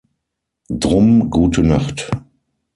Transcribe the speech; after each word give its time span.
Drum 0.71 1.29
gute 1.29 1.61
Nacht. 1.61 2.09